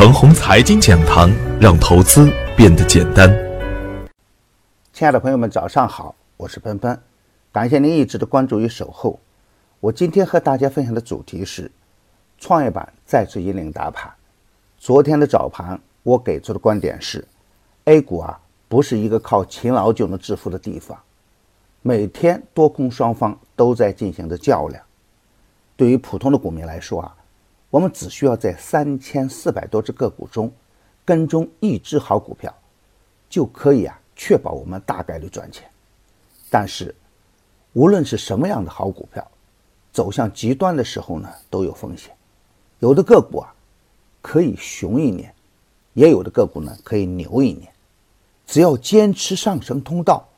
[0.00, 3.28] 腾宏财经讲堂，让投资变得简单。
[4.94, 6.98] 亲爱的朋友们，早上好，我是奔奔，
[7.52, 9.20] 感谢您一直的关注与守候。
[9.78, 11.70] 我今天和大家分享的主题是：
[12.38, 14.10] 创业板再次引领大盘。
[14.78, 17.22] 昨天的早盘，我给出的观点是
[17.84, 20.98] ：A 股啊，不是一个靠勤劳就能致富的地方。
[21.82, 24.82] 每天多空双方都在进行着较量。
[25.76, 27.16] 对于普通的股民来说啊。
[27.70, 30.52] 我们只需要在三千四百多只个股中
[31.04, 32.52] 跟踪一只好股票，
[33.28, 35.70] 就可以啊确保我们大概率赚钱。
[36.50, 36.92] 但是，
[37.72, 39.24] 无论是什么样的好股票，
[39.92, 42.12] 走向极端的时候呢，都有风险。
[42.80, 43.54] 有的个股啊
[44.20, 45.32] 可以熊一年，
[45.94, 47.72] 也有的个股呢可以牛一年。
[48.46, 50.28] 只要坚持上升通道，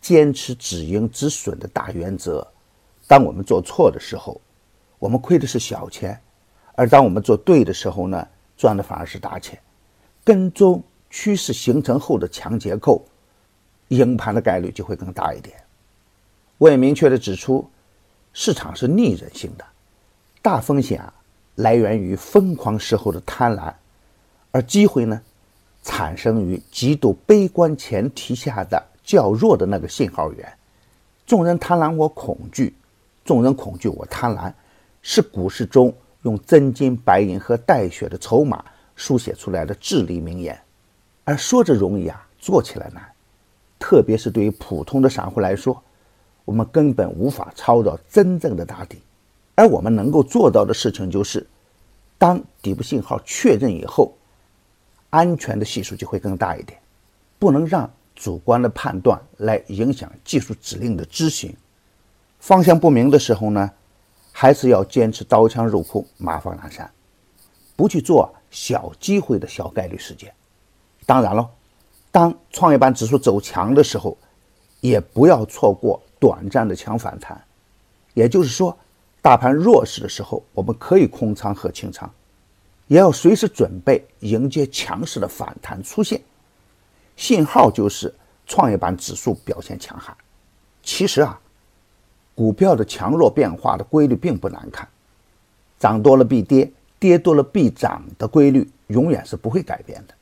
[0.00, 2.46] 坚持止盈止损的大原则，
[3.06, 4.40] 当我们做错的时候，
[4.98, 6.18] 我们亏的是小钱。
[6.76, 9.58] 而当我们做对的时候呢，赚的反而是大钱。
[10.22, 13.04] 跟踪趋势形成后的强结构，
[13.88, 15.56] 赢盘的概率就会更大一点。
[16.58, 17.68] 我也明确的指出，
[18.32, 19.64] 市场是逆人性的，
[20.42, 21.14] 大风险啊
[21.54, 23.72] 来源于疯狂时候的贪婪，
[24.50, 25.22] 而机会呢，
[25.82, 30.52] 产生于极度悲观前提下的较弱的那个信号源。
[31.24, 32.74] 众人贪婪我恐惧，
[33.24, 34.52] 众人恐惧我贪婪，
[35.02, 35.94] 是股市中。
[36.26, 38.64] 用真金白银和带血的筹码
[38.96, 40.60] 书写出来的至理名言，
[41.22, 43.00] 而说着容易啊，做起来难。
[43.78, 45.80] 特别是对于普通的散户来说，
[46.44, 48.98] 我们根本无法抄到真正的打底。
[49.54, 51.46] 而我们能够做到的事情就是，
[52.18, 54.12] 当底部信号确认以后，
[55.10, 56.76] 安全的系数就会更大一点。
[57.38, 61.54] 不能让主观的判断来影响技术指令的执行。
[62.40, 63.70] 方向不明的时候呢？
[64.38, 66.90] 还是要坚持刀枪入库，马放南山，
[67.74, 70.30] 不去做小机会的小概率事件。
[71.06, 71.50] 当然了，
[72.10, 74.14] 当创业板指数走强的时候，
[74.82, 77.42] 也不要错过短暂的强反弹。
[78.12, 78.76] 也就是说，
[79.22, 82.12] 大盘弱势的时候，我们可以空仓和清仓，
[82.88, 86.20] 也要随时准备迎接强势的反弹出现。
[87.16, 88.14] 信号就是
[88.46, 90.14] 创业板指数表现强悍。
[90.82, 91.40] 其实啊。
[92.36, 94.86] 股票的强弱变化的规律并不难看，
[95.78, 100.14] 涨多了必跌，跌多了必涨的规律永远是不会改变的。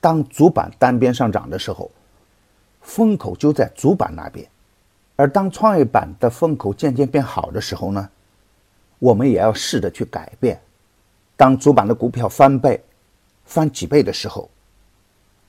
[0.00, 1.88] 当主板单边上涨的时候，
[2.80, 4.44] 风口就在主板那边；
[5.14, 8.08] 而当创业板的风口渐渐变好的时候呢，
[8.98, 10.60] 我们也要试着去改变。
[11.36, 12.82] 当主板的股票翻倍、
[13.44, 14.50] 翻几倍的时候，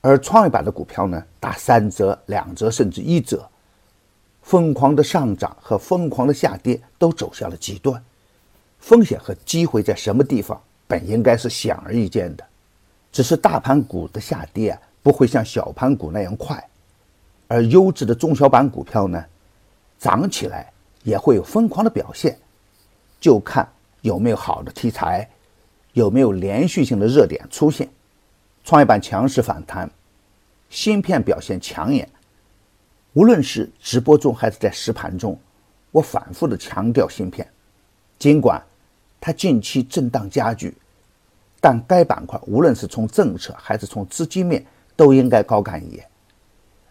[0.00, 3.48] 而创业板的股票呢打三折、两折甚至一折。
[4.42, 8.02] 疯狂的上涨和疯狂的下跌都走向了极端，
[8.78, 12.44] 风险和机会在什么地方本应该是显而易见的，
[13.10, 16.62] 只是大盘股的下跌啊不会像小盘股那样快，
[17.48, 19.24] 而优质的中小板股票呢，
[19.98, 20.70] 涨起来
[21.02, 22.36] 也会有疯狂的表现，
[23.20, 23.66] 就看
[24.02, 25.26] 有没有好的题材，
[25.92, 27.88] 有没有连续性的热点出现，
[28.64, 29.88] 创业板强势反弹，
[30.68, 32.08] 芯片表现抢眼。
[33.14, 35.38] 无论是直播中还是在实盘中，
[35.90, 37.46] 我反复的强调芯片。
[38.18, 38.62] 尽管
[39.20, 40.74] 它近期震荡加剧，
[41.60, 44.64] 但该板块无论是从政策还是从资金面
[44.96, 46.06] 都应该高看一眼。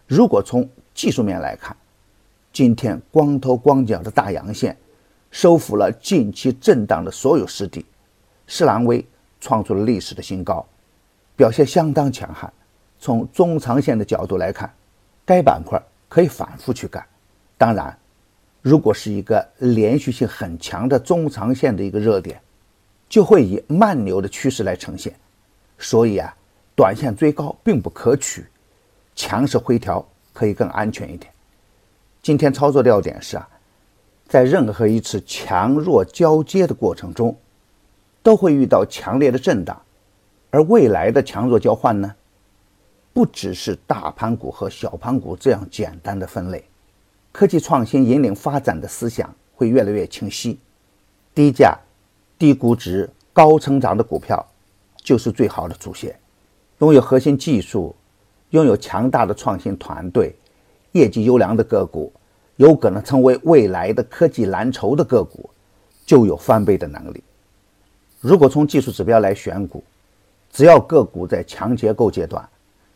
[0.05, 1.75] 如果从技术面来看，
[2.53, 4.77] 今天光头光脚的大阳线
[5.31, 7.83] 收复了近期震荡的所有失地，
[8.45, 9.03] 士兰微
[9.39, 10.63] 创出了历史的新高，
[11.35, 12.51] 表现相当强悍。
[12.99, 14.71] 从中长线的角度来看，
[15.25, 15.81] 该板块。
[16.11, 17.01] 可以反复去干，
[17.57, 17.97] 当然，
[18.61, 22.37] 如果是一个连续性很强的中长线的一个热点，
[23.07, 25.15] 就会以慢牛的趋势来呈现，
[25.79, 26.35] 所以啊，
[26.75, 28.45] 短线追高并不可取，
[29.15, 31.31] 强势回调可以更安全一点。
[32.21, 33.47] 今天操作要点是啊，
[34.27, 37.33] 在任何一次强弱交接的过程中，
[38.21, 39.81] 都会遇到强烈的震荡，
[40.49, 42.13] 而未来的强弱交换呢？
[43.13, 46.63] 不只是大盘股和小盘股这样简单的分类，
[47.31, 50.57] 科技创新引领发展的思想会越来越清晰。
[51.35, 51.77] 低价、
[52.39, 54.45] 低估值、高成长的股票
[54.97, 56.17] 就是最好的主线。
[56.79, 57.95] 拥有核心技术、
[58.51, 60.33] 拥有强大的创新团队、
[60.93, 62.11] 业绩优良的个股，
[62.55, 65.49] 有可能成为未来的科技蓝筹的个股，
[66.05, 67.21] 就有翻倍的能力。
[68.21, 69.83] 如果从技术指标来选股，
[70.49, 72.47] 只要个股在强结构阶段。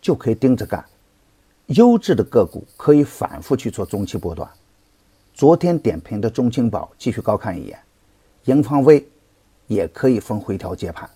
[0.05, 0.85] 就可以盯着干，
[1.65, 4.47] 优质的个股可以反复去做中期波段。
[5.33, 7.79] 昨天点评的中青宝继续高看一眼，
[8.43, 9.03] 盈方微
[9.65, 11.09] 也可以分回调接盘。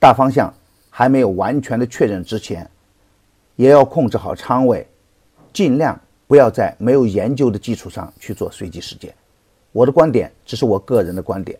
[0.00, 0.52] 大方向
[0.90, 2.68] 还没有完全的确认之前，
[3.54, 4.84] 也要控制好仓位，
[5.52, 5.96] 尽量
[6.26, 9.14] 不要在没有研究的基础上去做随机事件。
[9.70, 11.56] 我的观点只是我个人的观点，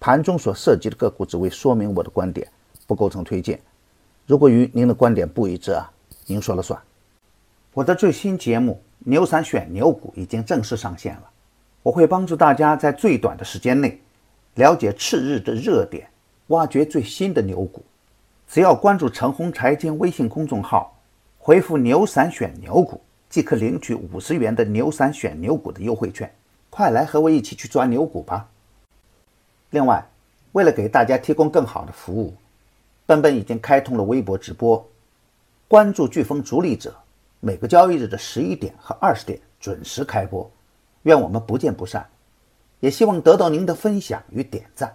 [0.00, 2.50] 盘中所涉及的个股只为说明我的观点，
[2.86, 3.60] 不构成推荐。
[4.26, 5.90] 如果与您的观点不一致啊，
[6.26, 6.80] 您说了算。
[7.72, 11.30] 我的最新节目《牛散选牛股》已经正式上线了，
[11.82, 14.00] 我会帮助大家在最短的时间内
[14.54, 16.08] 了解次日的热点，
[16.48, 17.84] 挖掘最新的牛股。
[18.46, 20.96] 只要关注陈红财经微信公众号，
[21.38, 26.32] 回复“牛散选牛股”，即可领取五十元的“牛散选牛股”的优惠券。
[26.70, 28.48] 快来和我一起去抓牛股吧！
[29.70, 30.04] 另外，
[30.52, 32.34] 为了给大家提供更好的服务，
[33.06, 34.84] 本本已经开通了微博直播，
[35.66, 36.94] 关注飓风逐利者，
[37.40, 40.50] 每个交易日的十一点和二十点准时开播，
[41.02, 42.06] 愿我们不见不散。
[42.80, 44.94] 也希望得到您的分享与点赞。